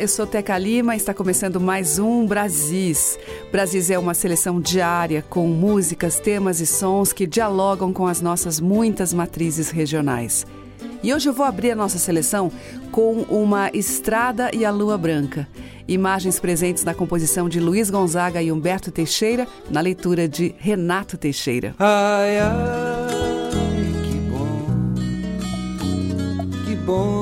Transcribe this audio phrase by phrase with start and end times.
[0.00, 3.18] Eu sou Teca Lima e está começando mais um Brasis.
[3.52, 8.58] Brasis é uma seleção diária com músicas, temas e sons que dialogam com as nossas
[8.58, 10.46] muitas matrizes regionais.
[11.02, 12.50] E hoje eu vou abrir a nossa seleção
[12.90, 15.46] com uma Estrada e a Lua Branca.
[15.86, 21.74] Imagens presentes na composição de Luiz Gonzaga e Humberto Teixeira, na leitura de Renato Teixeira.
[21.78, 23.50] Ai, ai,
[24.08, 24.94] que bom,
[26.64, 27.19] que bom,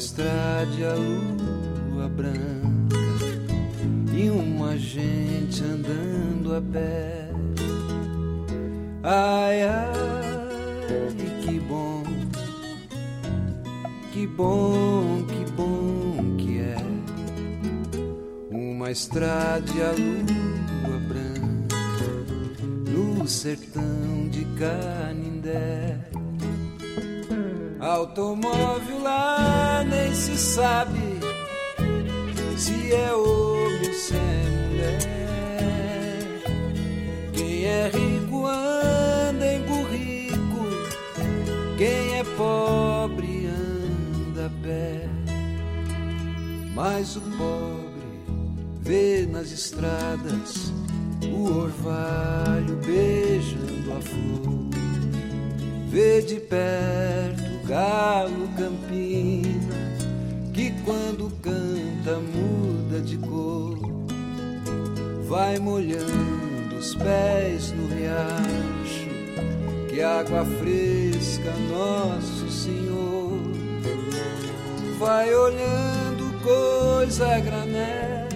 [0.00, 2.96] estrada a lua branca
[4.16, 7.28] e uma gente andando a pé.
[9.02, 9.92] Ai, ai,
[11.42, 12.02] que bom,
[14.10, 16.76] que bom, que bom que é
[18.50, 21.76] uma estrada a lua branca
[22.90, 26.09] no sertão de Canindé.
[27.80, 31.18] Automóvel lá nem se sabe
[32.54, 34.98] se é homem ou se é mulher.
[37.32, 40.66] Quem é rico anda em burrico,
[41.78, 45.08] quem é pobre anda a pé.
[46.74, 47.88] Mas o pobre
[48.82, 50.70] vê nas estradas
[51.32, 54.68] o orvalho beijando a flor.
[55.88, 59.76] Vê de perto galo campina,
[60.52, 63.78] que quando canta muda de cor.
[65.28, 69.08] Vai molhando os pés no riacho,
[69.88, 73.40] que água fresca, Nosso Senhor.
[74.98, 78.28] Vai olhando coisa grané,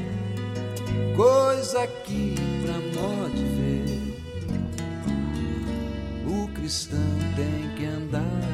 [1.16, 2.78] coisa que pra
[3.30, 4.14] de ver.
[6.24, 7.00] O cristão
[7.34, 8.53] tem que andar.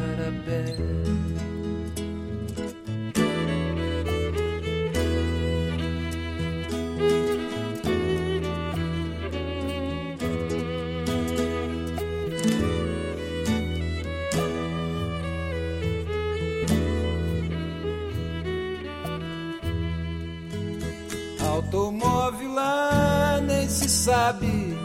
[21.71, 24.77] Automóvel lá nem se sabe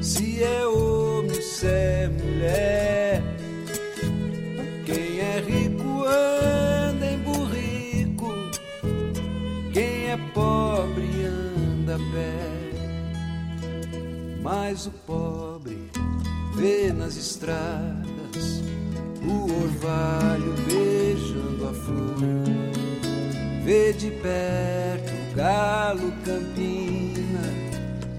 [0.00, 3.07] se é homem ou se é mulher.
[14.50, 15.90] Mas o pobre
[16.54, 18.62] vê nas estradas
[19.22, 22.16] o orvalho beijando a flor.
[23.62, 27.42] Vê de perto o galo campina,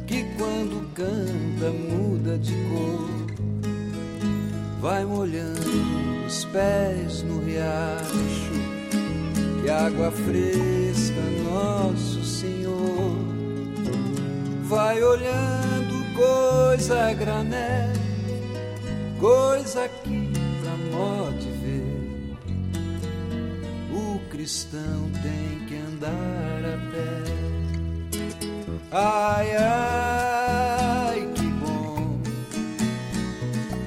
[0.05, 3.09] que quando canta muda de cor.
[4.79, 8.53] Vai molhando os pés no riacho,
[9.63, 13.17] que água fresca, Nosso Senhor.
[14.65, 15.68] Vai olhando
[16.19, 17.93] coisa a grané,
[19.19, 20.29] coisa que
[20.61, 22.37] pra mó de ver.
[23.93, 27.23] O cristão tem que andar a pé.
[28.91, 32.21] Ai, ai, que bom,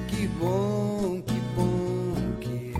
[0.07, 2.73] que bom, que bom que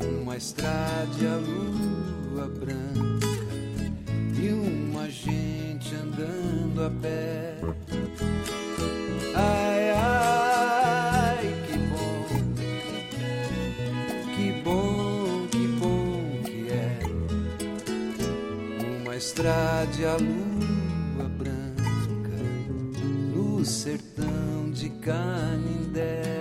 [0.00, 0.84] é uma estrada
[1.22, 3.26] a lua branca
[4.40, 7.53] e uma gente andando a pé.
[19.14, 22.42] Uma estrada a lua branca
[23.32, 26.33] no sertão de Canindé.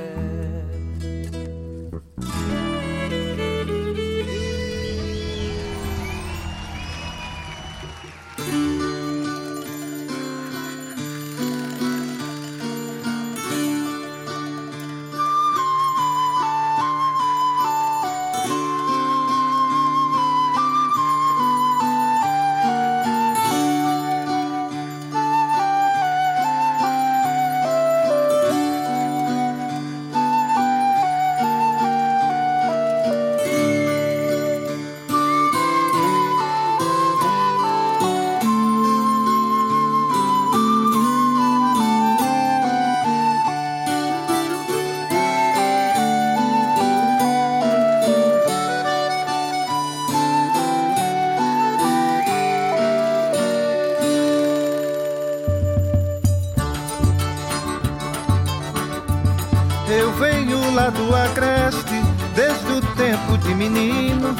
[60.74, 62.02] Lá do agreste,
[62.36, 64.36] desde o tempo de menino,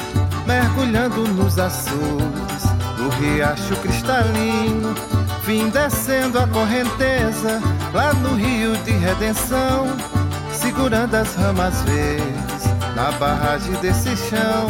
[0.46, 2.64] mergulhando nos açudes
[2.96, 4.94] do riacho cristalino,
[5.44, 7.60] vim descendo a correnteza
[7.92, 9.86] lá no rio de redenção,
[10.52, 12.64] segurando as ramas verdes
[12.96, 14.68] na barragem desse chão,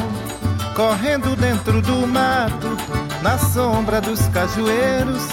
[0.75, 2.77] correndo dentro do mato,
[3.23, 5.29] na sombra dos cajueiros,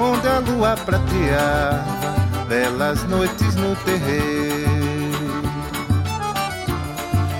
[0.00, 2.16] onde a lua prateava
[2.48, 4.35] belas noites no terreiro.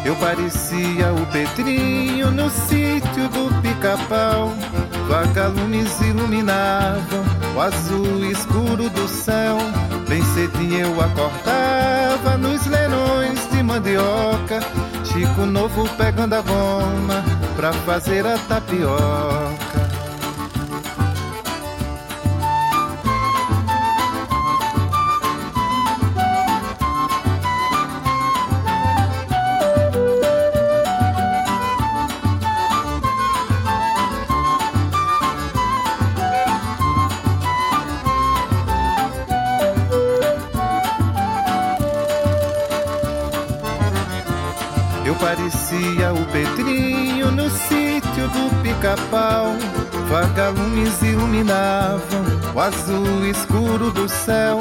[0.06, 4.54] Eu parecia o Pedrinho no sítio do pica-pau.
[5.08, 7.24] Vagalumes iluminavam
[7.56, 9.58] o azul escuro do céu.
[10.08, 14.60] Bem cedinho eu acordava nos leilões de mandioca.
[15.02, 17.24] Chico Novo pegando a goma
[17.56, 19.35] pra fazer a tapioca.
[51.36, 52.24] Iluminavam
[52.54, 54.58] o azul escuro do céu.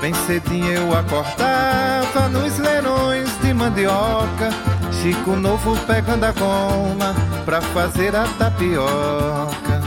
[0.00, 4.50] Bem cedinho eu acordava nos leilões de mandioca.
[4.92, 7.14] Chico Novo pegando a goma
[7.44, 9.80] pra fazer a tapioca.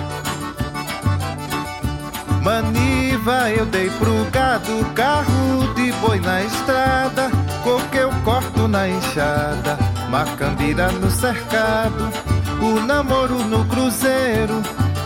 [2.42, 7.30] Maniva eu dei pro gado, carro de boi na estrada,
[7.64, 9.78] coque eu corto na enxada
[10.12, 12.12] Macambira no cercado,
[12.62, 14.62] o namoro no cruzeiro,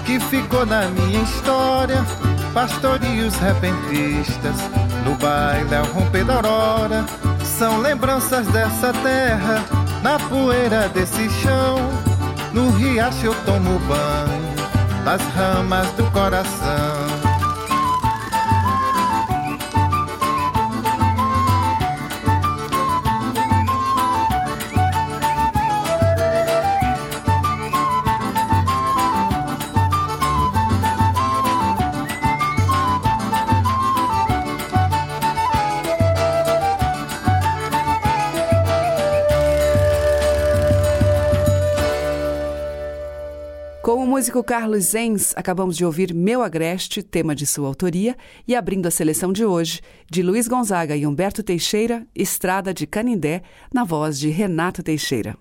[0.06, 2.06] que ficou na minha história.
[2.54, 4.56] Pastorios repentistas,
[5.04, 7.06] no baile ao romper da aurora,
[7.44, 9.66] são lembranças dessa terra,
[10.02, 11.78] na poeira desse chão.
[12.54, 14.56] No riacho eu tomo banho,
[15.04, 17.25] nas ramas do coração.
[44.26, 48.18] Músico Carlos Zenz, acabamos de ouvir Meu Agreste, tema de sua autoria,
[48.48, 53.44] e abrindo a seleção de hoje, de Luiz Gonzaga e Humberto Teixeira, Estrada de Canindé,
[53.72, 55.38] na voz de Renato Teixeira.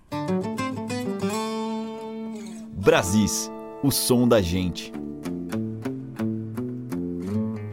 [2.73, 3.49] Brasis,
[3.81, 4.93] o som da gente.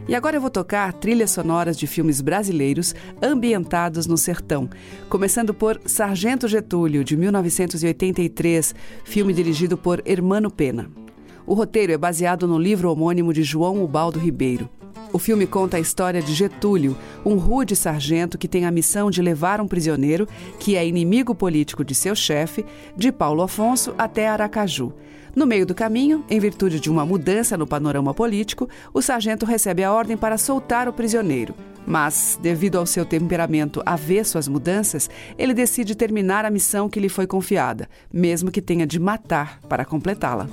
[0.07, 4.67] E agora eu vou tocar trilhas sonoras de filmes brasileiros ambientados no sertão,
[5.09, 8.73] começando por Sargento Getúlio, de 1983,
[9.05, 11.02] filme dirigido por Hermano Pena.
[11.45, 14.69] O roteiro é baseado no livro homônimo de João Ubaldo Ribeiro.
[15.11, 19.21] O filme conta a história de Getúlio, um rude sargento que tem a missão de
[19.21, 20.27] levar um prisioneiro,
[20.59, 24.93] que é inimigo político de seu chefe, de Paulo Afonso até Aracaju
[25.35, 29.83] no meio do caminho, em virtude de uma mudança no panorama político, o sargento recebe
[29.83, 31.55] a ordem para soltar o prisioneiro.
[31.85, 37.09] Mas, devido ao seu temperamento avesso às mudanças, ele decide terminar a missão que lhe
[37.09, 40.47] foi confiada, mesmo que tenha de matar para completá-la.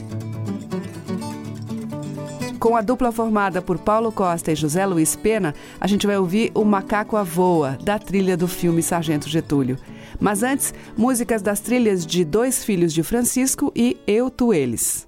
[2.59, 6.53] Com a dupla formada por Paulo Costa e José Luiz Pena, a gente vai ouvir
[6.55, 9.79] O Macaco a Voa, da trilha do filme Sargento Getúlio.
[10.21, 15.07] Mas antes, músicas das trilhas de Dois Filhos de Francisco e Eu, Tu, Eles.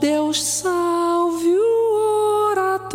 [0.00, 2.92] Deus, salve o oratório.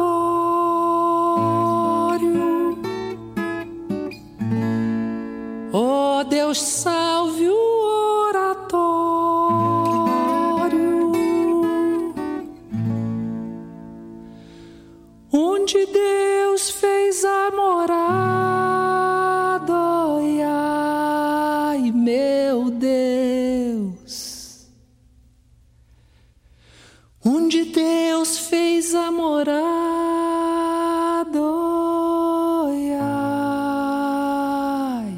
[5.74, 7.03] Oh Deus, salve
[28.24, 29.64] Deus fez a morada.
[35.02, 35.18] Ai,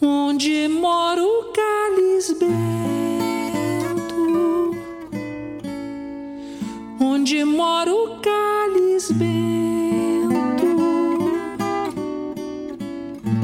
[0.00, 2.34] onde mora o cáliz
[6.98, 10.64] onde mora o cáliz bento?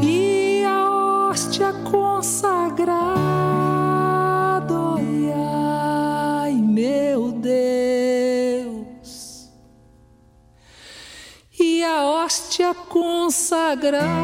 [0.03, 1.75] E a hóstia
[13.31, 14.21] sagrado.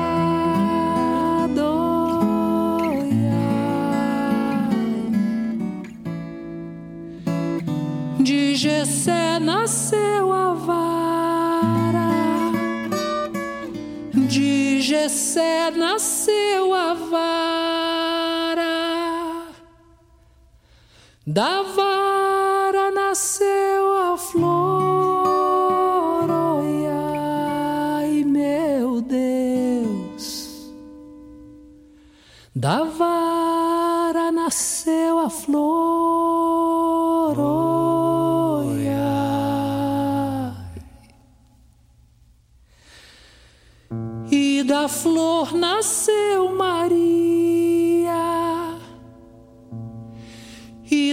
[8.20, 12.10] De Gessé nasceu a vara,
[14.12, 18.74] de Gessé nasceu a vara,
[21.26, 22.05] da vara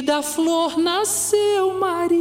[0.04, 2.14] da flor nasceu Maria,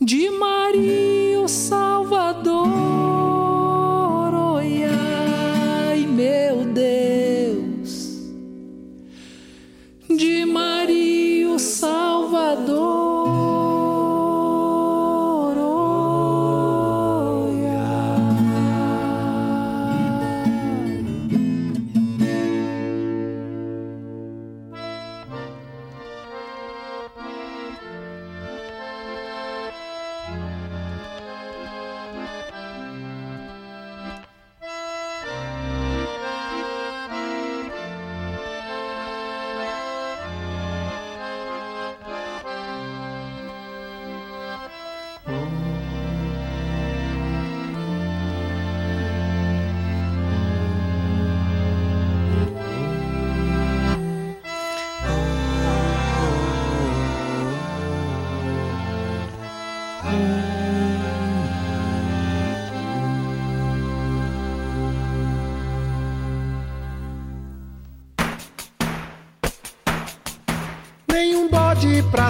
[0.00, 1.89] de Maria o Salvador.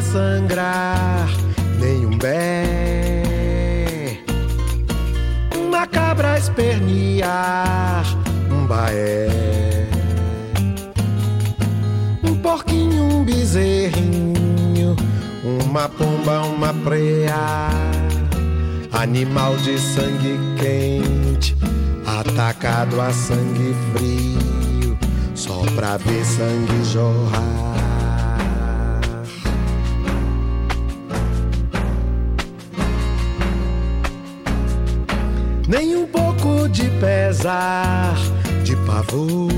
[0.00, 1.28] Sangrar,
[1.78, 4.20] nenhum bé.
[5.56, 8.04] Uma cabra espernear,
[8.50, 9.28] um baé.
[12.22, 14.96] Um porquinho, um bezerrinho,
[15.42, 17.70] uma pomba, uma preá.
[18.92, 21.56] Animal de sangue quente,
[22.06, 24.98] atacado a sangue frio,
[25.34, 27.79] só pra ver sangue jorrar.
[37.40, 38.14] Pesar,
[38.62, 39.48] de pavor.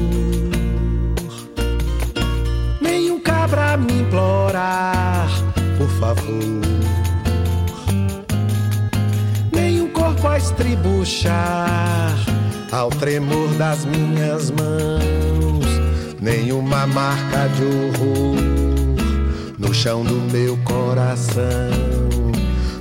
[2.80, 5.28] Nem um cabra me implorar,
[5.76, 6.60] por favor.
[9.52, 12.14] Nem um corpo a estribuchar,
[12.70, 15.66] ao tremor das minhas mãos.
[16.20, 18.36] Nem uma marca de horror
[19.58, 21.42] no chão do meu coração.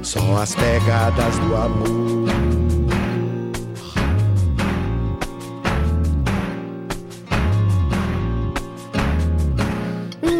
[0.03, 2.40] Só as pegadas do amor.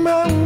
[0.02, 0.41] man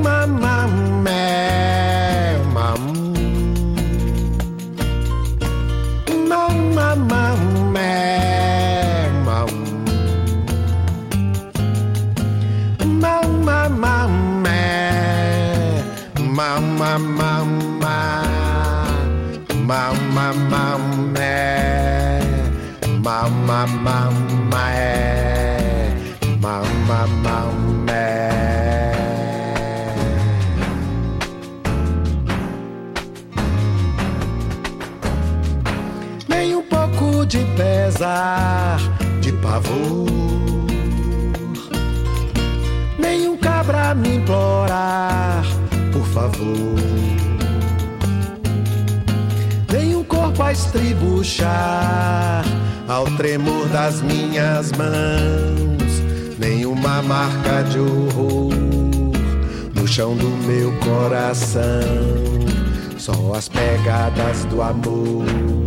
[64.69, 65.64] amor.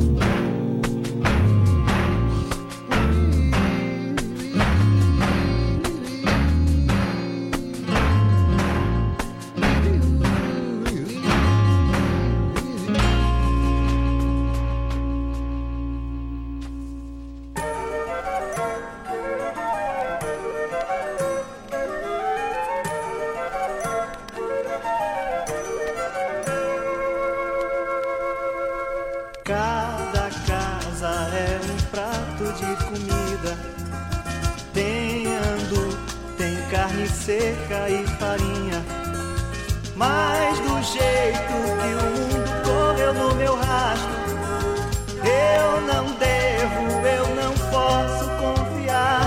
[39.98, 44.14] Mas do jeito que o mundo correu no meu rastro,
[45.24, 49.26] eu não devo, eu não posso confiar.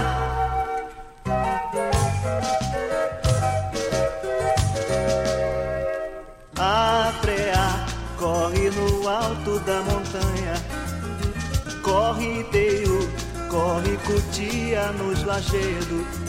[6.58, 7.86] A frear
[8.18, 10.54] corre no alto da montanha,
[11.84, 13.12] corre teio,
[13.50, 16.22] corre cutia nos lajedos.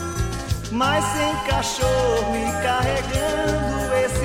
[0.73, 4.22] Mas sem cachorro e carregando esse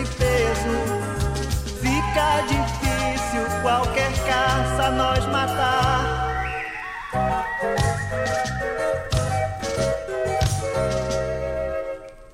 [1.81, 6.27] fica difícil qualquer caça nós matar.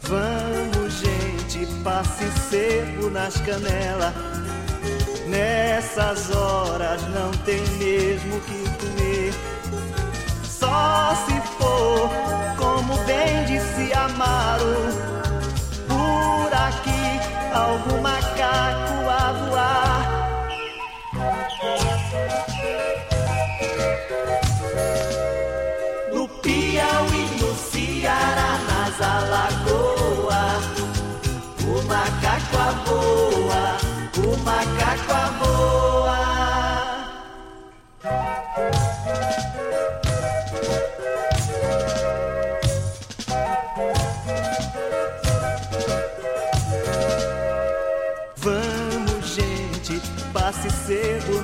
[0.02, 4.14] Vamos, gente, passe seco nas canelas.
[5.28, 9.34] Nessas horas não tem mesmo que comer.
[10.44, 12.10] Só se for,
[12.58, 14.76] como bem disse Amaro,
[15.88, 16.93] por aqui
[17.54, 20.04] algum macaco a voar.
[26.14, 30.64] No Piauí, no Ceará, nas alagoas,
[31.68, 33.33] o macaco a voa,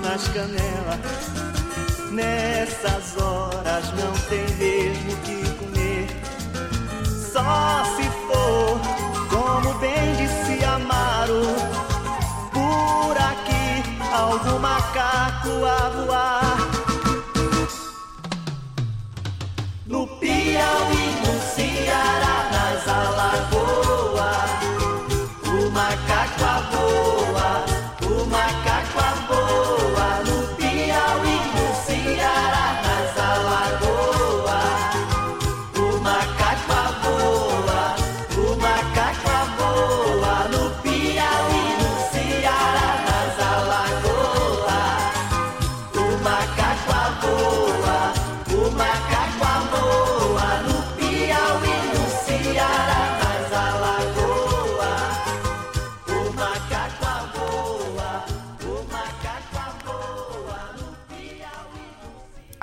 [0.10, 1.00] nas canelas.
[2.12, 6.08] Nessas horas não tem mesmo que comer.
[7.06, 8.80] Só se for,
[9.30, 11.44] como bem disse Amaro,
[12.52, 15.90] por aqui algum macaco a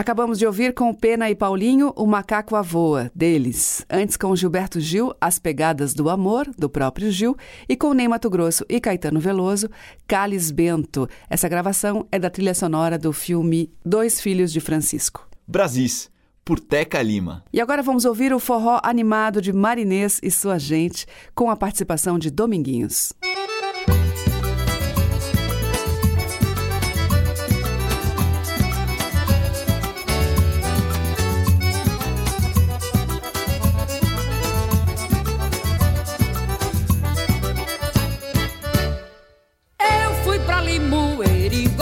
[0.07, 3.85] Acabamos de ouvir com Pena e Paulinho o Macaco a Voa, deles.
[3.91, 7.37] Antes com Gilberto Gil, As Pegadas do Amor, do próprio Gil.
[7.69, 9.69] E com Ney Mato Grosso e Caetano Veloso,
[10.07, 11.09] Calis Bento.
[11.29, 15.29] Essa gravação é da trilha sonora do filme Dois Filhos de Francisco.
[15.45, 16.09] Brasis,
[16.45, 17.43] por Teca Lima.
[17.53, 22.17] E agora vamos ouvir o forró animado de Marinês e sua gente, com a participação
[22.17, 23.13] de Dominguinhos.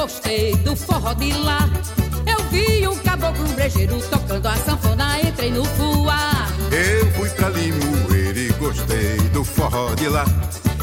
[0.04, 1.66] Gostei do forró de lá.
[2.26, 6.46] Eu vi um caboclo brejeiro tocando a sanfona, entrei no fuá.
[6.70, 10.26] Eu fui pra Limoeiro e gostei do forró de lá.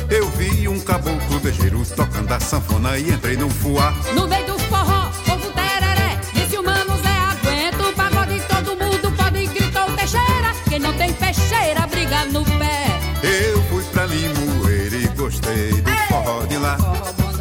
[0.10, 3.94] Eu vi um caboclo bejeiro tocando a sanfona e entrei no fuá.
[4.16, 9.12] No meio do forró, povo tereré, disse o mano Zé aguenta o pagode, todo mundo
[9.16, 10.56] pode gritar o Teixeira.
[10.68, 12.88] Quem não tem peixeira, briga no pé.
[13.22, 16.76] Eu fui pra Limoeiro e gostei do forró de lá.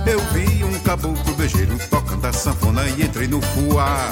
[0.07, 1.30] Eu vi um caboclo
[1.67, 4.09] tocando a sanfona e entrei no fuá.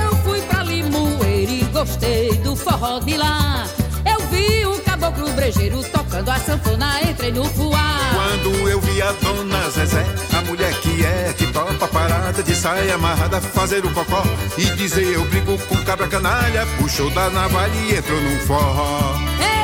[0.00, 3.66] Eu fui pra Limoeiro e gostei do forró de lá.
[4.04, 7.98] Eu vi um caboclo brejeiro tocando a sanfona, entrei no fuá.
[8.12, 10.04] Quando eu vi a dona Zezé,
[10.36, 14.22] a mulher que é que topa parada de saia amarrada, fazer o cocó
[14.58, 19.14] e dizer eu brigo com cabra canalha, puxou da navalha e entrou num forró.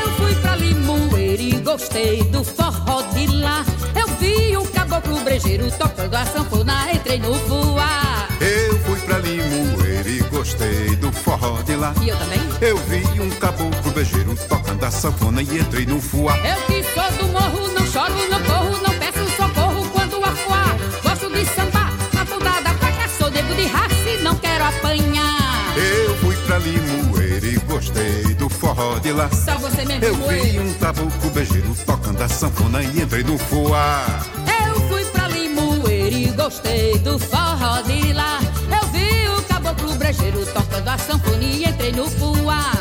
[0.01, 3.65] Eu fui pra Limoeiro e gostei do forró de lá.
[3.95, 4.58] Eu vi
[4.99, 8.29] caboclo brejeiro tocando a sanfona, entrei no fuá.
[8.41, 11.95] Eu fui pra Limoeiro e gostei do forró de lá.
[12.03, 12.41] E eu também?
[12.61, 16.37] Eu vi um caboclo bejeiro tocando a sanfona e entrei no fuá.
[16.39, 20.77] Eu que sou do morro, não choro, não corro, não peço socorro quando afuar.
[21.03, 25.77] Gosto de sambar na ponta da faca, sou nego de raça e não quero apanhar.
[25.77, 29.31] Eu fui pra Limoeiro e gostei do forró de lá.
[29.31, 34.05] Só você mesmo, Eu vi um caboclo bejeiro tocando a sanfona e entrei no fuá.
[36.11, 38.39] E gostei do forró de lá.
[38.81, 42.73] Eu vi o caboclo brejeiro tocando a sanfona e entrei no fuá.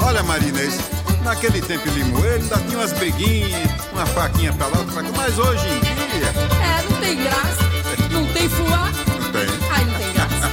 [0.00, 0.78] Olha, Marinês,
[1.22, 5.66] naquele tempo em Limoeiro ainda tinha umas briguinhas, uma faquinha pra lá, outra mas hoje
[5.68, 6.32] em dia.
[6.64, 7.68] É, não tem graça.
[8.10, 8.90] Não tem fuá.
[9.20, 9.46] Não tem.
[9.70, 10.48] Ai, não tem graça.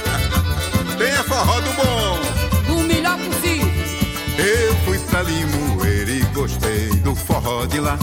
[0.98, 2.20] Tem a forró do bom.
[2.66, 3.72] Do melhor possível.
[4.38, 7.98] Eu fui pra Limoeiro e gostei do forró de lá.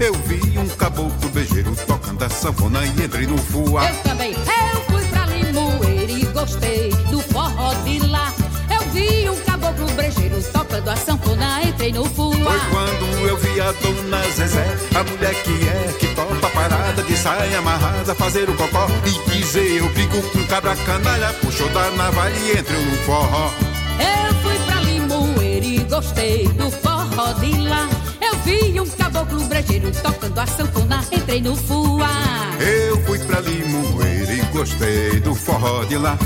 [0.00, 0.49] Eu vi
[0.90, 3.88] caboclo beijeiro tocando a sanfona e entrei no fuá.
[3.88, 4.32] Eu também.
[4.32, 8.32] Eu fui pra Limoeiro e gostei do forró de lá.
[8.70, 12.34] Eu vi um caboclo brejeiro tocando a sanfona, entrei no fuá.
[12.34, 17.16] Foi quando eu vi a dona Zezé, a mulher que é que topa parada de
[17.16, 22.36] saia amarrada, fazer o cocó e dizer eu brigo com cabra canalha, puxou da navalha
[22.36, 23.50] e entrou no forró.
[24.00, 27.88] Eu fui pra Limoeiro e gostei do forró de lá.
[28.50, 32.10] Eu vi um caboclo brejeiro tocando a sanfona, entrei no fuá.
[32.58, 36.18] Eu fui pra Limoeiro e gostei do forró de lá.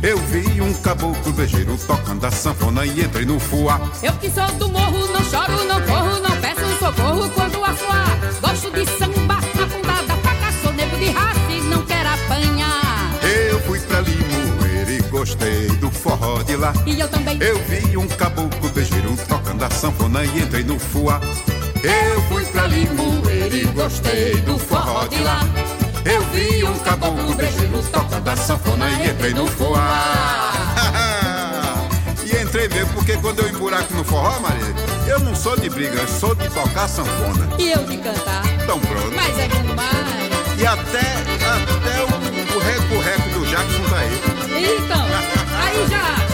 [0.00, 3.80] Eu vi um caboclo beijeiro tocando a sanfona e entrei no fuá.
[4.00, 8.16] Eu que sou do morro, não choro, não corro, não peço socorro quando afuar.
[8.40, 13.10] Gosto de samba, na ponta da faca, sou nego de raça e não quero apanhar.
[13.50, 16.72] Eu fui pra Limoeiro e gostei do forró de lá.
[16.86, 17.38] E eu também.
[17.40, 21.20] Eu vi um caboclo beijeiro tocando a sanfona e entrei no fuá.
[21.82, 25.40] Eu fui pra Limoeiro e gostei do forró de lá.
[26.04, 30.52] Eu vi um caboclo beijeiro tocando a sanfona e entrei no fuá.
[32.24, 34.74] e entrei mesmo porque quando eu emburaco no forró, Maria,
[35.08, 37.48] eu não sou de briga, eu sou de tocar sanfona.
[37.58, 38.42] E eu de cantar.
[38.62, 39.12] Então pronto.
[39.14, 40.36] Mas é bom demais.
[40.58, 44.20] E até, até o, o reco-reco do Jackson tá aí.
[44.78, 45.04] Então,
[45.60, 46.25] aí já.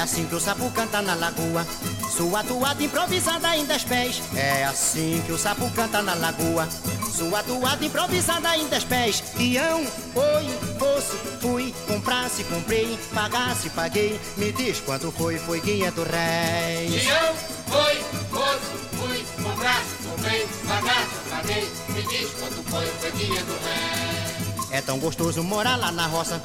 [0.00, 1.66] É assim que o sapo canta na lagoa.
[2.10, 4.22] Sua toada improvisada em dez pés.
[4.34, 6.66] É assim que o sapo canta na lagoa.
[7.14, 9.22] Sua toada improvisada em dez pés.
[9.38, 9.80] Ião,
[10.14, 14.18] oi, fosse, fui, comprasse, comprei, pagasse, paguei.
[14.38, 17.04] Me diz quanto foi, foi 500 réis.
[17.04, 17.34] Ião,
[17.66, 17.96] foi,
[18.30, 21.70] fosse, fui, comprasse, comprei, pagasse, paguei.
[21.90, 24.70] Me diz quanto foi, foi 500 réis.
[24.70, 26.40] É tão gostoso morar lá na roça.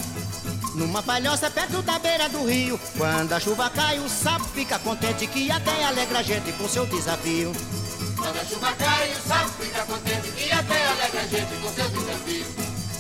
[0.75, 2.77] Numa palhoça perto da beira do rio.
[2.97, 6.85] Quando a chuva cai, o sapo fica contente que até alegra a gente com seu
[6.85, 7.53] desafio.
[8.17, 11.89] Quando a chuva cai, o sapo fica contente e até alegra a gente com seu
[11.89, 12.45] desafio.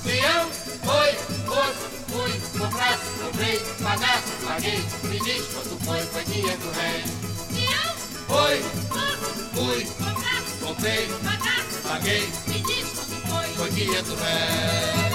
[0.03, 0.49] Peão,
[0.85, 1.13] foi,
[1.45, 4.85] fosse, fui, comprasse, comprei, pagasse, paguei.
[5.03, 7.11] Me diz quanto foi, foi 500 réis.
[7.51, 7.95] Peão,
[8.27, 12.29] foi, fosse, fui, comprasse, comprei, pagasse, paguei.
[12.47, 15.14] Me diz quanto foi, foi 500 réis.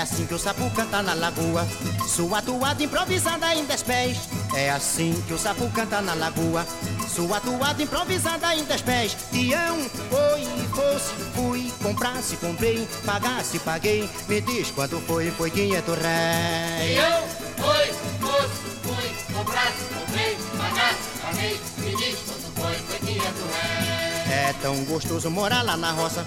[0.00, 1.68] É assim que o sapo canta na lagoa.
[2.08, 4.16] Sua toada improvisada em dez pés.
[4.54, 6.66] É assim que o sapo canta na lagoa.
[7.06, 9.14] Sua toada improvisada em dez pés.
[9.30, 14.08] Tião, oi, fosse, fui, comprasse, comprei, pagasse, paguei.
[14.26, 16.96] Me diz quanto foi, foi 500 réis.
[16.96, 17.86] Eu, foi,
[18.20, 21.60] fosse, fui, comprasse, comprei, pagasse, paguei.
[21.76, 24.30] Me diz quanto foi, foi 500 réis.
[24.30, 26.24] É tão gostoso morar lá na roça.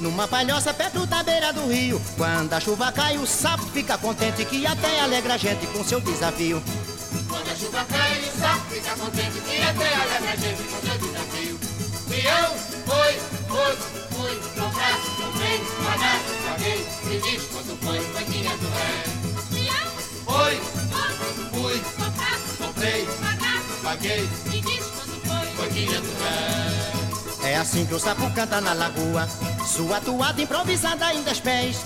[0.00, 2.00] Numa palhoça perto da beira do rio.
[2.16, 6.00] Quando a chuva cai, o sapo fica contente que até alegra a gente com seu
[6.00, 6.62] desafio.
[7.28, 10.98] Quando a chuva cai, o sapo fica contente que até alegra a gente com seu
[10.98, 11.58] desafio.
[12.08, 12.54] Peão,
[12.84, 13.76] foi, foi,
[14.10, 16.86] fui, comprasse, comprei, pagasse, paguei.
[17.04, 19.08] Me diz quanto foi, foi 500 réis.
[19.50, 19.88] Peão,
[20.26, 20.60] foi,
[21.52, 24.28] fui, comprasse, comprei, pagasse, paguei.
[24.44, 27.44] Me diz quanto foi, foi 500 réis.
[27.44, 29.26] É assim que o sapo canta na lagoa.
[29.66, 31.76] Sua toada improvisada em dez pés.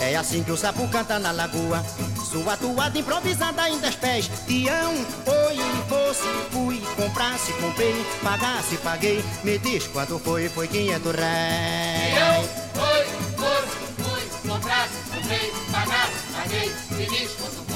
[0.00, 1.84] É assim que o sapo canta na lagoa.
[2.30, 4.30] Sua toada improvisada em dez pés.
[4.46, 9.24] Tião, oi, fosse, fui, comprasse, comprei, pagasse, paguei.
[9.44, 12.14] Me diz quanto foi, foi 500 réis.
[12.14, 13.04] Peão, foi,
[13.36, 13.62] foi,
[14.04, 16.72] fui, comprasse, comprei, pagasse, paguei.
[16.90, 17.67] Me diz quanto foi,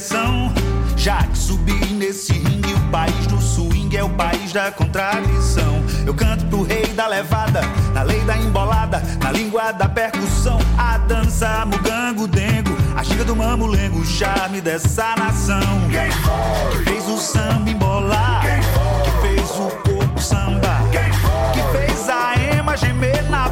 [0.00, 0.52] direção.
[0.96, 5.82] Já que subi nesse ringue, o país do swing é o país da contradição.
[6.06, 7.60] Eu canto pro rei da levada,
[7.94, 10.58] na lei da embolada, na língua da percussão.
[10.78, 15.60] A dança, mugango, dengo, a xiga do mamulengo, o charme dessa nação.
[15.90, 16.78] Quem foi?
[16.78, 18.42] Que fez o samba embolar?
[18.42, 19.02] Quem foi?
[19.04, 20.80] Que fez o corpo samba?
[20.90, 21.52] Quem foi?
[21.52, 23.50] Que fez a ema gemer na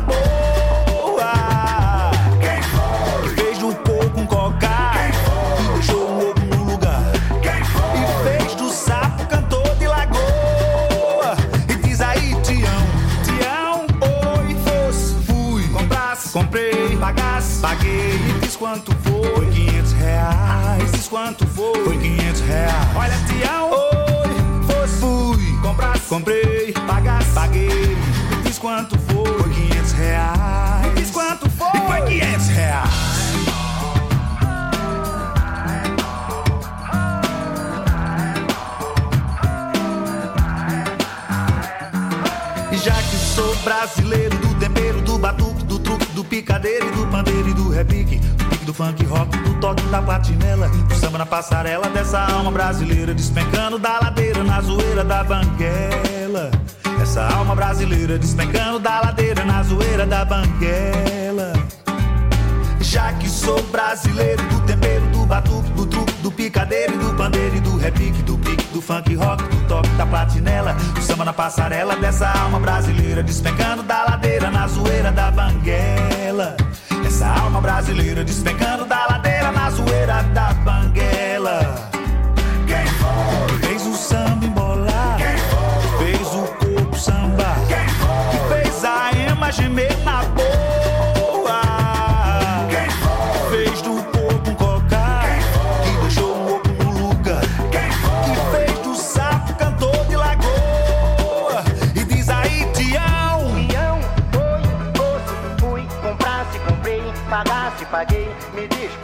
[18.69, 22.97] quanto foi, foi 500 reais, diz quanto foi, foi 500 reais.
[22.97, 27.97] Olha, Tião, oi, fosse, fui, comprasse, comprei, pagasse, paguei,
[28.45, 32.91] diz quanto foi, foi 500 reais, diz quanto foi, foi 500 reais.
[42.71, 47.07] E já que sou brasileiro do tempero, do batuque, do truque, do picadeiro e do
[47.07, 48.21] pandeiro e do repique,
[48.69, 53.79] do funk rock, do toque da platinela, do samba na passarela dessa alma brasileira, despencando
[53.79, 56.51] da ladeira na zoeira da banguela.
[57.01, 61.55] Essa alma brasileira despencando da ladeira na zoeira da banguela.
[62.81, 67.61] Já que sou brasileiro do tempero, do batuque, do truque, do picadeiro do pandeiro e
[67.61, 71.97] do repique, do pique, do funk rock, do toque da platinela, do samba na passarela
[71.97, 76.68] dessa alma brasileira, despencando da ladeira na zoeira da banguela.
[77.19, 81.91] Essa alma brasileira despencando da ladeira na zoeira da banguela.
[82.65, 83.59] Quem foi?
[83.59, 85.17] Fez o samba embolar?
[85.17, 86.07] Quem foi?
[86.13, 87.57] Fez o corpo samba?
[87.67, 88.63] Quem foi?
[88.63, 90.48] Que fez a ema gemer na boa?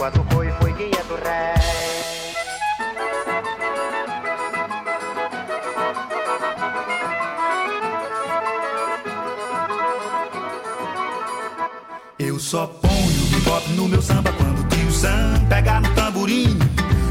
[0.05, 1.64] Quanto foi, foi 500 réis.
[12.19, 16.59] Eu só ponho bebop no meu samba quando o tio Sam pegar no tamborim.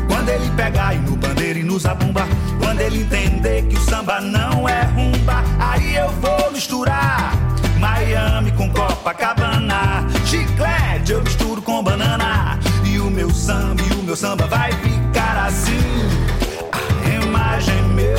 [0.07, 2.27] Quando ele pegar e no pandeiro e no zabumba.
[2.59, 5.43] Quando ele entender que o samba não é rumba.
[5.57, 7.33] Aí eu vou misturar
[7.79, 10.07] Miami com Copacabana.
[10.27, 12.59] Chiclete eu misturo com banana.
[13.13, 15.77] Meu samba, e o meu samba vai ficar assim.
[17.05, 18.17] A imagem meu,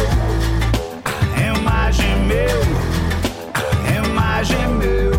[1.35, 2.61] a imagem meu,
[3.85, 5.13] a imagem meu.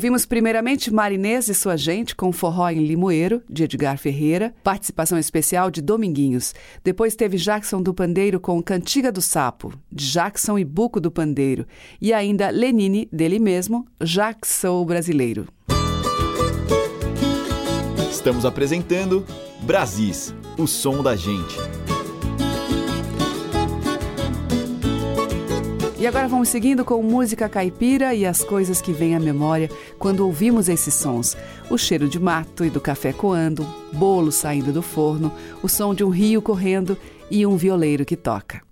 [0.00, 5.70] Ouvimos primeiramente Marinês e sua gente com Forró em Limoeiro, de Edgar Ferreira, participação especial
[5.70, 6.54] de Dominguinhos.
[6.82, 11.66] Depois teve Jackson do Pandeiro com Cantiga do Sapo, de Jackson e Buco do Pandeiro.
[12.00, 15.46] E ainda Lenine, dele mesmo, Jackson Brasileiro.
[18.10, 19.22] Estamos apresentando
[19.60, 21.58] Brasis, o som da gente.
[26.00, 30.20] E agora vamos seguindo com música caipira e as coisas que vêm à memória quando
[30.20, 31.36] ouvimos esses sons.
[31.68, 35.30] O cheiro de mato e do café coando, bolo saindo do forno,
[35.62, 36.96] o som de um rio correndo
[37.30, 38.62] e um violeiro que toca.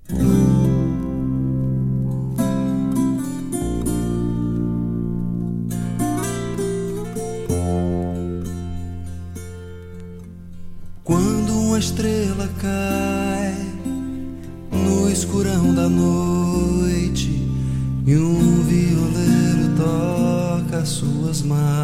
[21.38, 21.77] Suas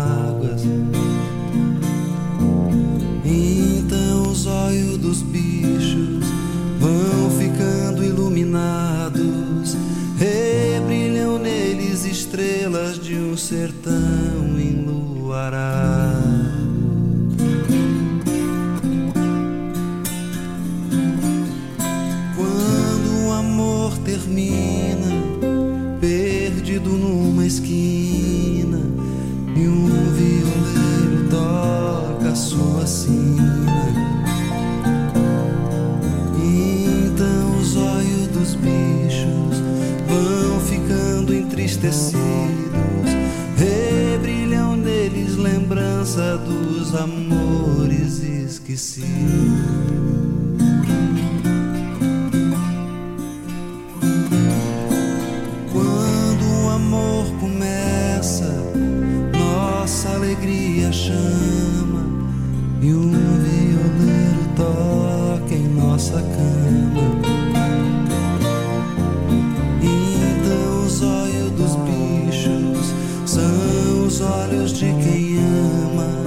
[75.03, 76.27] quem ama,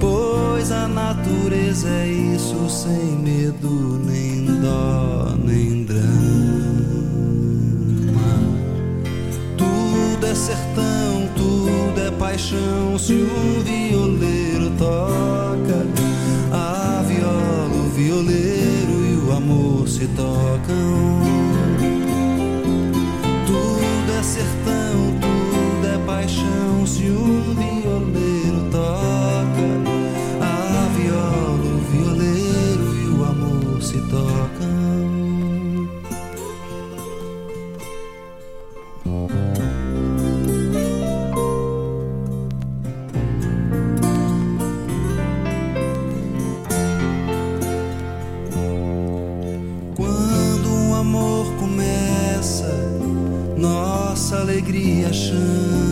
[0.00, 6.06] pois a natureza é isso sem medo, nem dó, nem drama.
[9.56, 12.98] Tudo é sertão, tudo é paixão.
[12.98, 15.86] Se um violeiro toca
[16.52, 20.56] a viola, o violeiro e o amor se tocam.
[23.46, 26.86] Tudo é sertão, tudo é paixão.
[26.86, 27.54] Se um
[55.06, 55.85] 还是。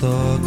[0.00, 0.40] Tocam.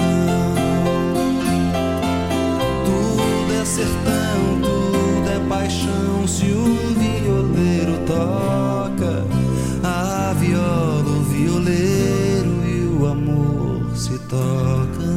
[2.85, 6.27] Tudo é sertão, tudo é paixão.
[6.27, 9.23] Se um violeiro toca
[9.83, 15.13] a viola, o violeiro e o amor se tocam.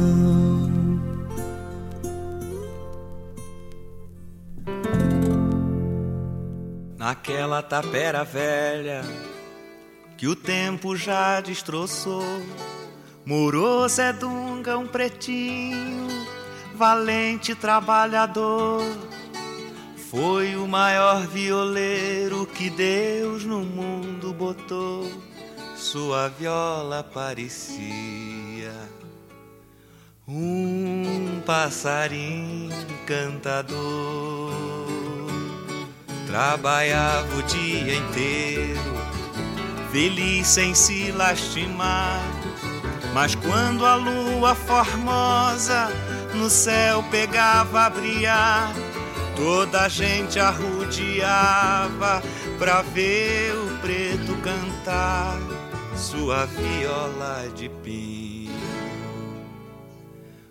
[6.97, 9.01] Naquela tapera velha
[10.17, 12.41] que o tempo já destroçou,
[13.27, 16.07] morou Zé Dunga, um pretinho,
[16.73, 18.81] valente trabalhador.
[20.09, 25.11] Foi o maior violeiro que Deus no mundo botou.
[25.75, 28.71] Sua viola parecia
[30.25, 32.71] um passarinho
[33.05, 34.53] cantador.
[36.25, 38.79] Trabalhava o dia inteiro,
[39.91, 42.36] feliz sem se lastimar.
[43.13, 45.89] Mas quando a lua formosa
[46.33, 48.73] no céu pegava a brilhar,
[49.35, 52.21] toda a gente arrudeava
[52.57, 55.37] pra ver o preto cantar
[55.95, 58.27] sua viola de pinho.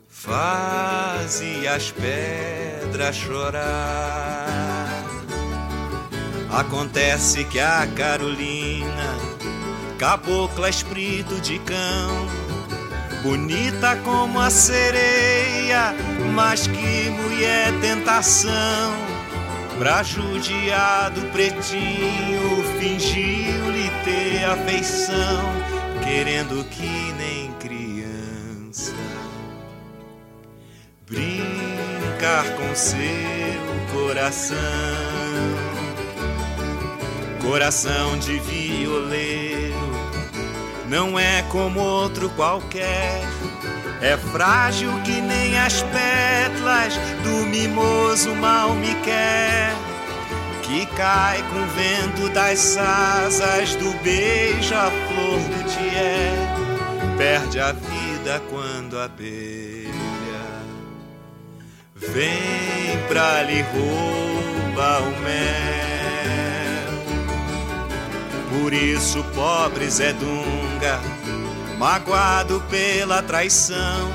[0.09, 5.05] Fazia as pedras chorar.
[6.51, 9.15] Acontece que a Carolina,
[9.99, 12.27] cabocla espírito de cão,
[13.23, 15.95] bonita como a sereia,
[16.35, 18.95] mas que mulher tentação.
[19.79, 25.53] Pra judiar do pretinho, fingiu-lhe ter afeição,
[26.03, 28.95] querendo que nem criança
[31.07, 32.97] brincar com seu
[33.93, 34.57] coração.
[37.41, 39.56] Coração de violeiro
[40.89, 43.23] não é como outro qualquer.
[44.01, 49.75] É frágil que nem as pétalas do mimoso mal me quer.
[50.63, 56.33] Que cai com o vento das asas do beija-flor do tié.
[57.17, 59.87] Perde a vida quando a beija.
[61.95, 65.87] Vem pra lhe roubar o mel.
[68.51, 70.13] Por isso, pobre Zé
[70.87, 71.01] Dunga,
[71.79, 74.13] magoado pela traição,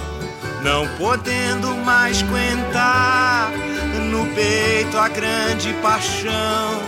[0.63, 3.51] não podendo mais aguentar,
[4.09, 6.81] no peito a grande paixão,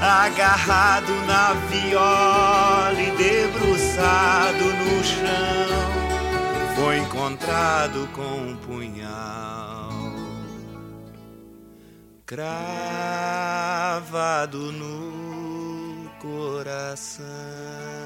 [0.00, 5.90] agarrado na viola e debruçado no chão,
[6.76, 9.90] foi encontrado com um punhal
[12.26, 12.60] cravado
[14.72, 17.99] no coração.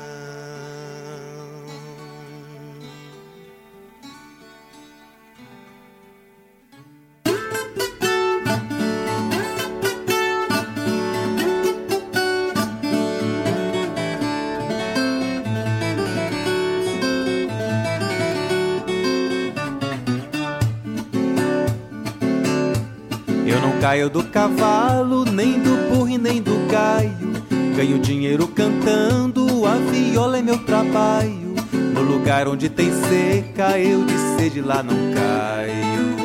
[23.84, 27.34] Caio do cavalo, nem do burro e nem do gaio.
[27.76, 31.54] Ganho dinheiro cantando, a viola é meu trabalho.
[31.92, 36.16] No lugar onde tem seca, eu de sede lá não caio.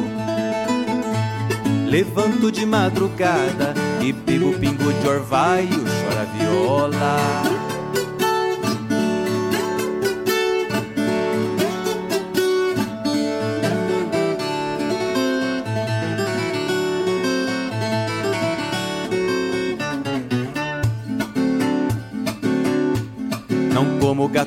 [1.86, 7.69] Levanto de madrugada e pego pingo de orvalho, chora viola.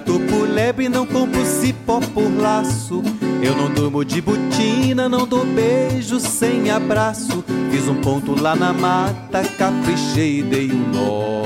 [0.02, 3.02] Gato por lebre, não compro cipó por laço.
[3.42, 7.44] Eu não durmo de botina, não dou beijo sem abraço.
[7.70, 11.42] Fiz um ponto lá na mata, caprichei e dei um nó.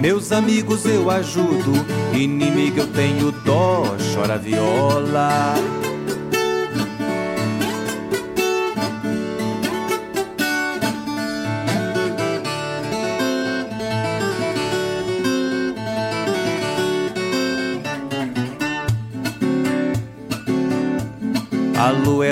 [0.00, 1.72] Meus amigos eu ajudo,
[2.12, 3.84] inimigo eu tenho dó,
[4.14, 5.54] chora viola.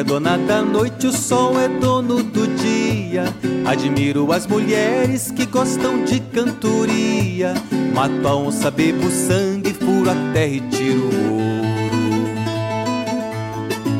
[0.09, 3.25] Dona da noite, o sol é dono do dia.
[3.67, 7.53] Admiro as mulheres que gostam de cantoria.
[7.95, 11.49] Mato a onça, bebo sangue, furo a terra e tiro o ouro.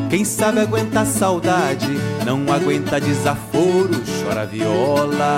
[0.09, 1.87] Quem sabe aguenta saudade,
[2.25, 5.37] não aguenta desaforo, chora viola.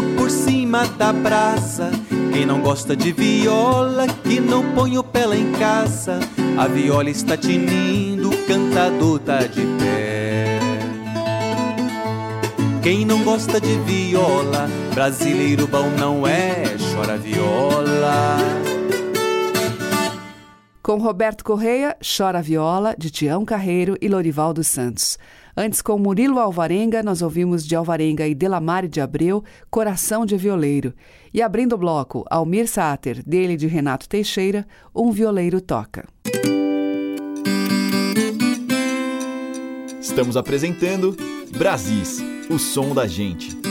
[0.00, 1.90] Por cima da brasa.
[2.32, 6.20] Quem não gosta de viola, que não põe o pé lá em casa.
[6.56, 10.60] A viola está tinindo, o cantador tá de pé.
[12.82, 16.64] Quem não gosta de viola, brasileiro bom não é,
[16.94, 18.38] chora viola.
[20.82, 25.16] Com Roberto Correia, Chora Viola, de Tião Carreiro e Lorival dos Santos.
[25.56, 30.94] Antes, com Murilo Alvarenga, nós ouvimos de Alvarenga e Delamare de Abreu, Coração de Violeiro.
[31.32, 36.08] E abrindo o bloco, Almir Sater, dele de Renato Teixeira, Um Violeiro Toca.
[40.00, 41.16] Estamos apresentando
[41.56, 43.61] Brasis, o som da gente.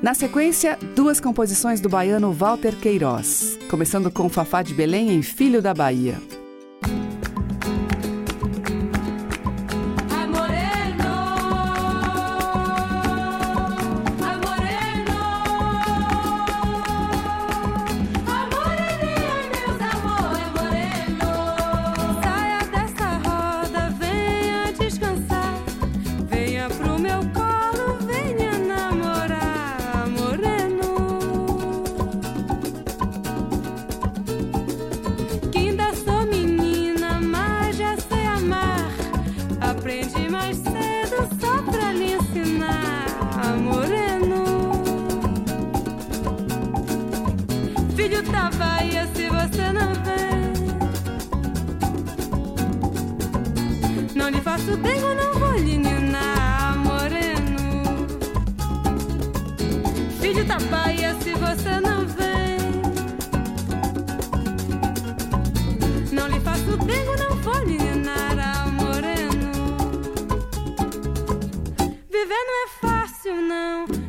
[0.00, 5.60] Na sequência, duas composições do baiano Walter Queiroz, começando com Fafá de Belém em Filho
[5.60, 6.16] da Bahia.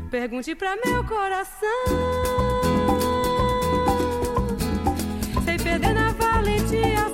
[0.10, 1.86] Pergunte pra meu coração.
[5.46, 7.10] Sem perder na valentia,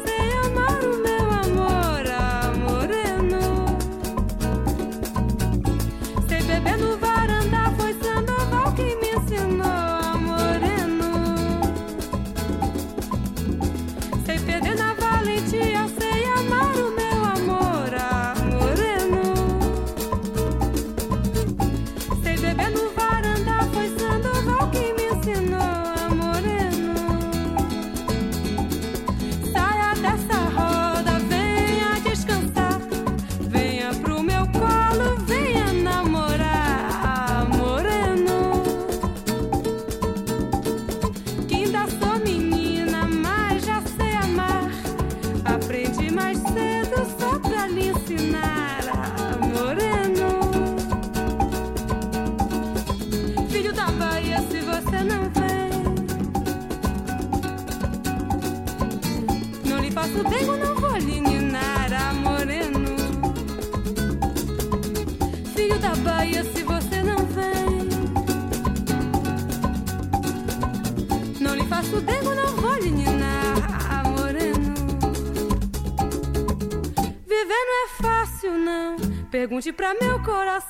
[79.46, 80.65] Pergunte pra meu coração.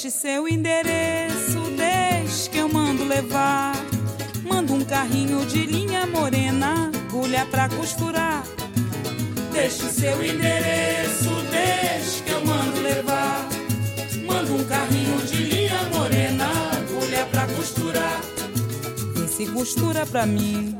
[0.00, 3.74] Deixe seu endereço, deixe que eu mando levar.
[4.48, 8.44] Mando um carrinho de linha morena, agulha pra costurar.
[9.52, 13.48] Deixe seu endereço, deixe que eu mando levar.
[14.24, 16.46] Mando um carrinho de linha morena,
[16.76, 18.20] agulha pra costurar.
[19.16, 20.78] Vê se costura pra mim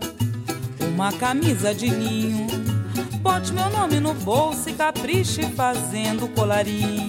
[0.95, 2.47] uma camisa de linho.
[3.21, 7.08] Bote meu nome no bolso e capriche fazendo colarinho.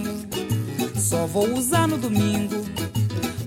[1.10, 2.64] Só vou usar no domingo,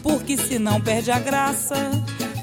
[0.02, 1.76] porque senão perde a graça.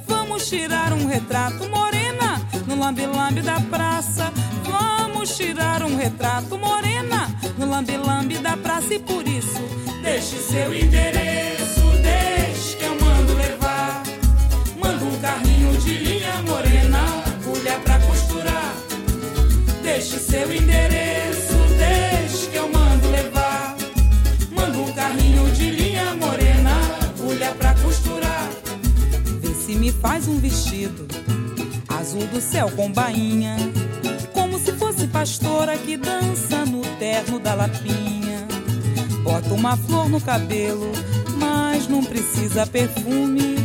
[0.07, 4.31] Vamos tirar um retrato morena no lambe-lambe da praça.
[4.63, 9.59] Vamos tirar um retrato morena no lambe-lambe da praça e por isso
[10.01, 11.58] deixe seu endereço,
[32.39, 33.57] do céu com bainha,
[34.31, 38.47] como se fosse pastora que dança no terno da lapinha.
[39.23, 40.89] Bota uma flor no cabelo,
[41.37, 43.57] mas não precisa perfume.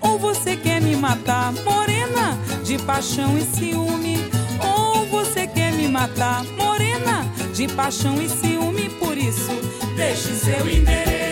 [0.00, 4.18] Ou você quer me matar, morena, de paixão e ciúme?
[4.60, 7.24] Ou você quer me matar, morena,
[7.54, 8.88] de paixão e ciúme?
[8.98, 9.52] Por isso,
[9.94, 11.25] deixe seu endereço,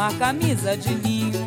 [0.00, 1.44] uma camisa de linho.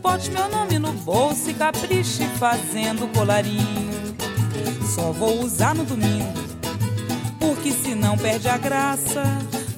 [0.00, 4.14] Bote meu nome no bolso e capriche fazendo colarinho.
[4.94, 6.32] Só vou usar no domingo,
[7.40, 9.24] porque senão perde a graça.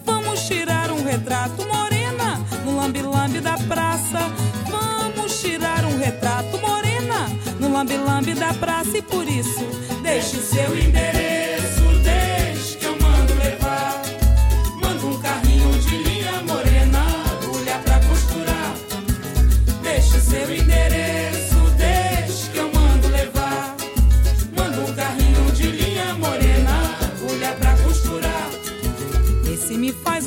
[0.05, 4.21] Vamos tirar um retrato morena no lambe-lambe da praça.
[4.71, 9.65] Vamos tirar um retrato morena no lambe-lambe da praça e por isso
[10.03, 11.34] deixe seu endereço,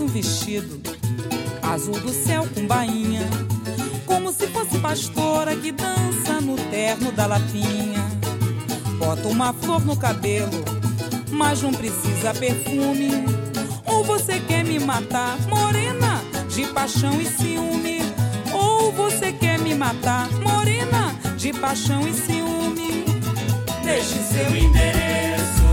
[0.07, 0.79] um vestido
[1.61, 3.27] azul do céu com bainha,
[4.05, 8.07] como se fosse pastora que dança no terno da lapinha.
[8.97, 10.63] Bota uma flor no cabelo,
[11.29, 13.11] mas não precisa perfume.
[13.85, 16.21] Ou você quer me matar, morena,
[16.55, 17.99] de paixão e ciúme?
[18.53, 23.05] Ou você quer me matar, morena, de paixão e ciúme?
[23.83, 25.66] Deixe seu endereço,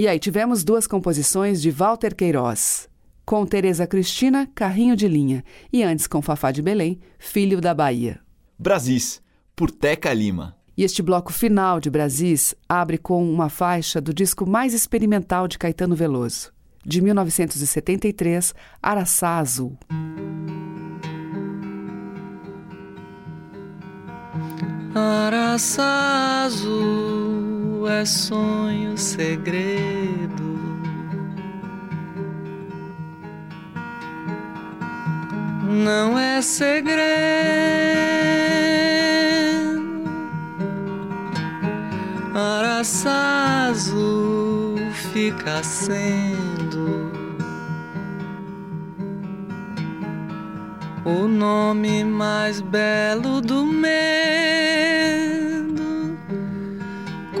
[0.00, 2.88] E aí tivemos duas composições de Walter Queiroz.
[3.22, 5.44] Com Tereza Cristina, Carrinho de Linha.
[5.70, 8.18] E antes com Fafá de Belém, Filho da Bahia.
[8.58, 9.20] Brasis,
[9.54, 10.56] por Teca Lima.
[10.74, 15.58] E este bloco final de Brasis abre com uma faixa do disco mais experimental de
[15.58, 16.50] Caetano Veloso,
[16.82, 19.76] de 1973, Araçá Azul.
[24.94, 30.58] Araçá azul é sonho, segredo.
[35.62, 37.00] Não é segredo.
[42.34, 44.76] Araçá azul
[45.12, 47.12] fica sendo
[51.04, 55.39] o nome mais belo do medo.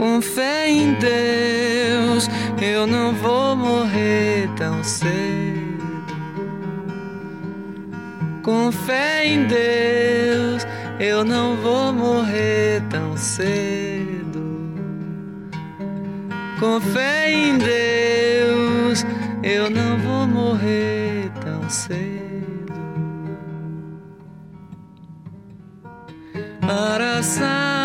[0.00, 2.26] Com fé em Deus,
[2.58, 6.02] eu não vou morrer tão cedo.
[8.42, 10.66] Com fé em Deus,
[10.98, 14.40] eu não vou morrer tão cedo.
[16.58, 19.04] Com fé em Deus,
[19.42, 22.72] eu não vou morrer tão cedo.
[26.62, 27.79] Araçá azul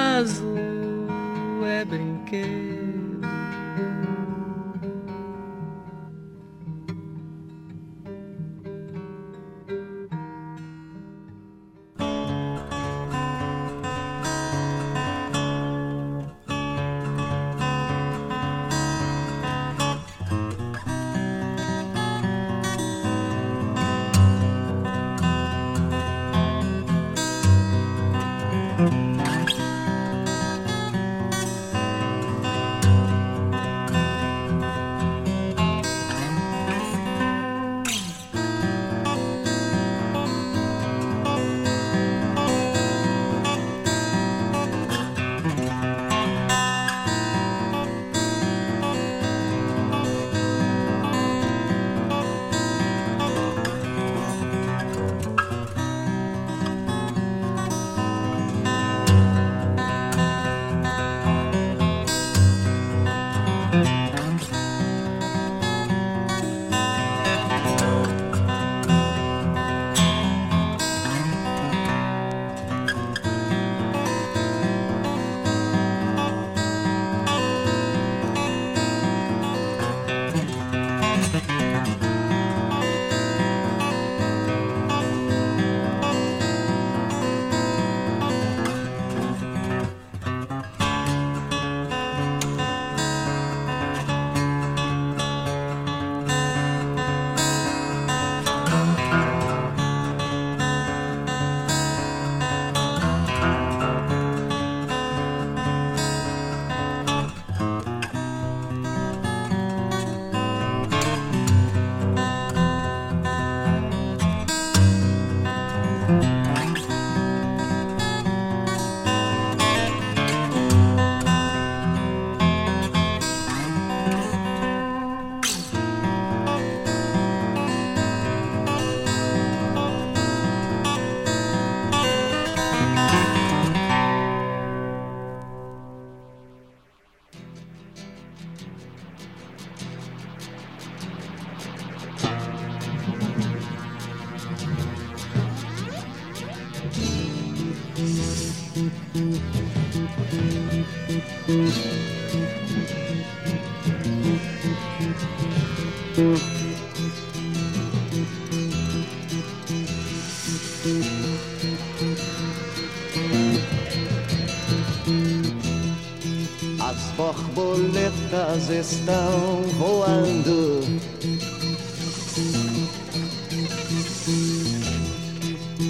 [168.56, 170.80] borboletas estão voando.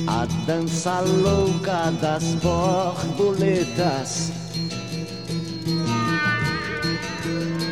[0.07, 4.32] A dança louca das borboletas.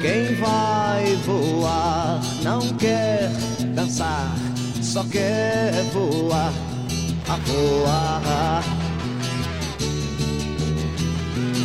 [0.02, 3.32] Quem vai voar não quer
[3.74, 4.36] dançar,
[4.82, 6.54] só quer voar,
[7.30, 8.64] a voar.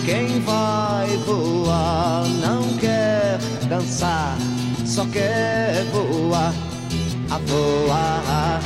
[0.07, 2.68] Quem vai voar não
[3.69, 4.37] dançar,
[4.87, 6.55] só quer voar,
[7.31, 8.61] a voar.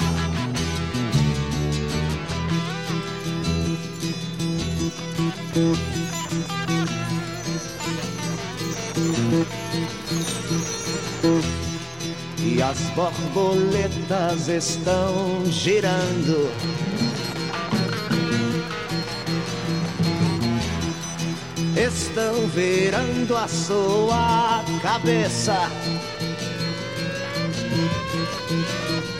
[12.38, 16.50] E as borboletas estão girando.
[21.86, 25.56] Estão virando a sua cabeça.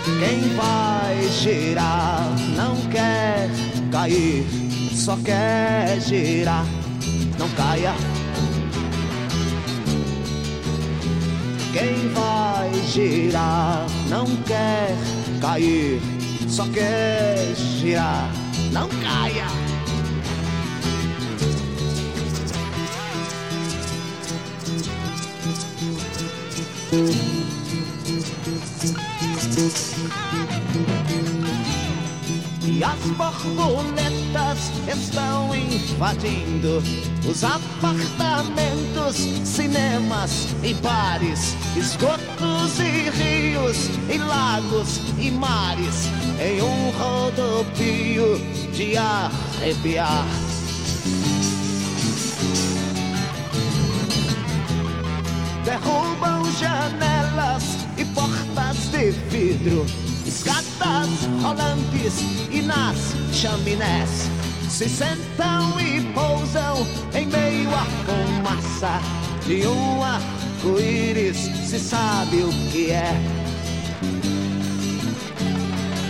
[0.05, 3.51] Quem vai girar não quer
[3.91, 4.45] cair,
[4.95, 6.65] só quer girar.
[7.39, 7.95] Não caia.
[11.73, 14.95] Quem vai girar não quer
[15.41, 16.01] cair,
[16.49, 18.31] só quer girar.
[18.71, 19.62] Não caia.
[26.93, 26.95] E
[32.85, 36.83] as borboletas estão invadindo
[37.27, 48.39] os apartamentos, cinemas e bares, esgotos e rios, e lagos e mares, em um rodopio
[48.75, 50.27] de arrepiar.
[59.63, 59.87] Vidro,
[60.27, 61.09] escadas
[61.41, 62.15] rolantes
[62.51, 62.97] e nas
[63.33, 64.29] chaminés.
[64.69, 69.01] Se sentam e pousam em meio à fumaça
[69.47, 71.37] de um arco-íris,
[71.69, 73.13] se sabe o que é.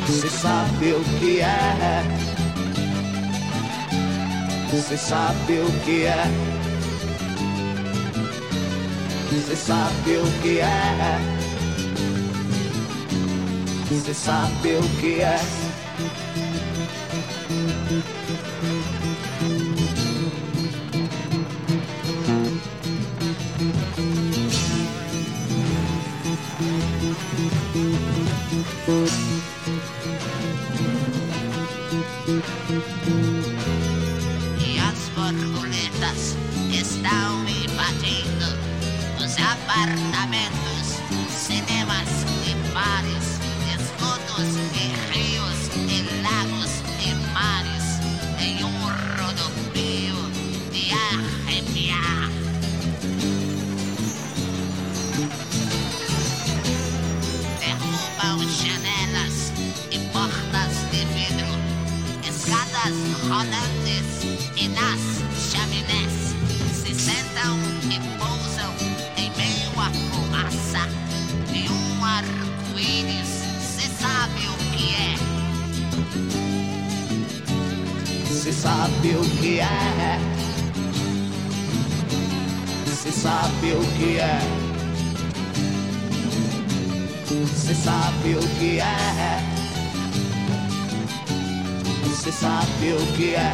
[0.07, 2.03] Se sabe o que é.
[4.71, 6.25] Se sabe o que é.
[9.31, 11.42] Você sabe o que é.
[14.01, 15.62] Você sabe o que é.
[83.13, 84.39] Se sabe o que é.
[87.55, 88.97] Se sabe o que é.
[92.15, 93.53] Se sabe o que é.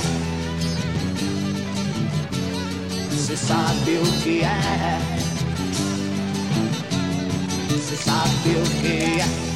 [3.10, 5.00] Se sabe o que é.
[7.80, 9.47] Se sabe o que é.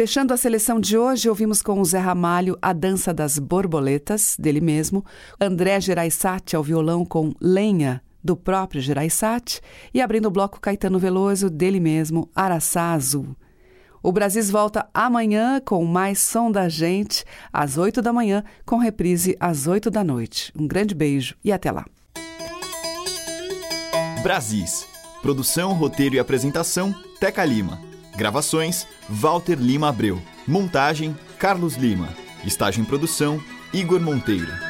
[0.00, 4.58] Fechando a seleção de hoje, ouvimos com o Zé Ramalho A Dança das Borboletas, dele
[4.58, 5.04] mesmo,
[5.38, 9.60] André Geraisati ao violão com Lenha, do próprio Geraisati,
[9.92, 13.36] e abrindo o bloco Caetano Veloso, dele mesmo, Araçá Azul.
[14.02, 17.22] O Brasis volta amanhã com mais som da gente,
[17.52, 20.50] às 8 da manhã, com reprise às 8 da noite.
[20.58, 21.84] Um grande beijo e até lá.
[24.22, 24.86] Brasis.
[25.20, 27.89] Produção, roteiro e apresentação, Teca Lima.
[28.20, 30.20] Gravações, Walter Lima Abreu.
[30.46, 32.14] Montagem, Carlos Lima.
[32.44, 33.42] Estágio em produção,
[33.72, 34.69] Igor Monteiro.